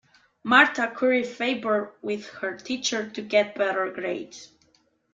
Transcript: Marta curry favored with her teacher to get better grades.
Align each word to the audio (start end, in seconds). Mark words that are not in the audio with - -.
Marta 0.43 0.91
curry 0.95 1.21
favored 1.23 1.93
with 2.01 2.25
her 2.41 2.57
teacher 2.57 3.07
to 3.11 3.21
get 3.21 3.53
better 3.53 3.87
grades. 3.91 4.49